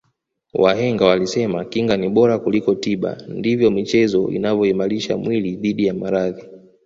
wahenga 0.53 1.05
walisema 1.05 1.65
kinga 1.65 1.97
ni 1.97 2.09
bora 2.09 2.39
kuliko 2.39 2.75
tiba 2.75 3.17
ndivyo 3.27 3.71
michezo 3.71 4.29
inavyoimalisha 4.29 5.17
mwili 5.17 5.55
dhidi 5.55 5.85
ya 5.85 5.93
maradhi 5.93 6.43